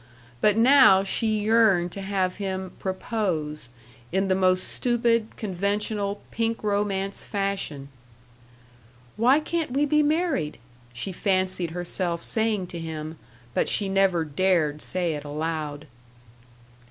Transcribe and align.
But 0.41 0.57
now 0.57 1.03
she 1.03 1.27
yearned 1.41 1.91
to 1.91 2.01
have 2.01 2.37
him 2.37 2.71
"propose," 2.79 3.69
in 4.11 4.29
the 4.29 4.33
most 4.33 4.63
stupid, 4.63 5.27
conventional, 5.37 6.21
pink 6.31 6.63
romance 6.63 7.23
fashion. 7.23 7.87
"Why 9.15 9.39
can't 9.39 9.69
we 9.73 9.85
be 9.85 10.01
married?" 10.01 10.57
she 10.91 11.11
fancied 11.11 11.69
herself 11.69 12.23
saying 12.23 12.65
to 12.73 12.79
him, 12.79 13.19
but 13.53 13.69
she 13.69 13.89
never 13.89 14.25
dared 14.25 14.81
say 14.81 15.13
it 15.13 15.23
aloud. 15.23 15.85